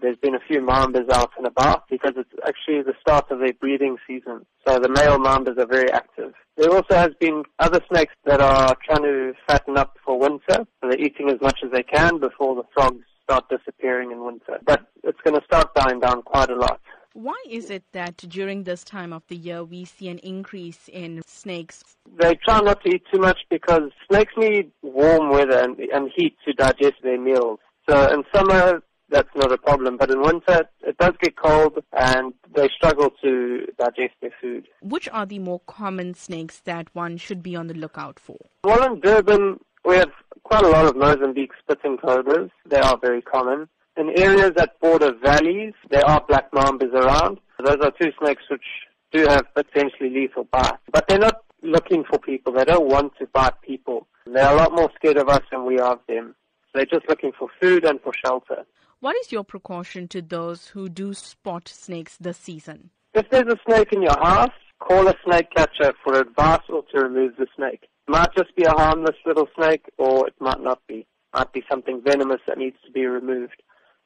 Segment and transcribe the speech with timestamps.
[0.00, 3.52] there's been a few mambas out and about because it's actually the start of their
[3.52, 4.44] breeding season.
[4.66, 6.32] So the male mambas are very active.
[6.56, 10.40] There also has been other snakes that are trying to fatten up for winter.
[10.48, 14.58] So they're eating as much as they can before the frogs start disappearing in winter.
[14.64, 16.80] But it's going to start dying down quite a lot.
[17.12, 21.22] Why is it that during this time of the year we see an increase in
[21.26, 21.82] snakes?
[22.20, 26.36] They try not to eat too much because snakes need warm weather and, and heat
[26.46, 27.58] to digest their meals.
[27.88, 29.96] So in summer, that's not a problem.
[29.96, 34.66] But in winter, it does get cold and they struggle to digest their food.
[34.82, 38.38] Which are the more common snakes that one should be on the lookout for?
[38.64, 40.10] Well, in Durban, we have
[40.44, 42.50] quite a lot of Mozambique spitting cobras.
[42.66, 43.68] They are very common.
[43.96, 47.38] In areas that border valleys, there are black mambas around.
[47.64, 48.64] Those are two snakes which
[49.12, 50.78] do have potentially lethal bites.
[50.92, 52.52] But they're not looking for people.
[52.52, 54.06] They don't want to bite people.
[54.26, 56.34] They're a lot more scared of us than we are of them.
[56.74, 58.64] They're just looking for food and for shelter.
[59.00, 62.90] What is your precaution to those who do spot snakes this season?
[63.14, 67.00] If there's a snake in your house, call a snake catcher for advice or to
[67.00, 67.88] remove the snake.
[68.06, 70.98] It might just be a harmless little snake or it might not be.
[71.00, 71.06] It
[71.38, 73.62] might be something venomous that needs to be removed.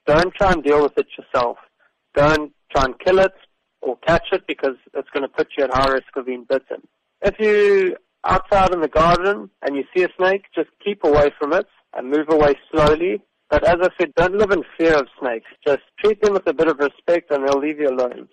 [0.07, 1.59] Don't try and deal with it yourself.
[2.15, 3.35] Don't try and kill it
[3.81, 6.87] or catch it because it's going to put you at high risk of being bitten.
[7.23, 11.53] If you're outside in the garden and you see a snake, just keep away from
[11.53, 11.67] it
[11.97, 13.23] and move away slowly.
[13.51, 15.51] But as I said, don't live in fear of snakes.
[15.67, 18.29] Just treat them with a bit of respect and they'll leave you alone.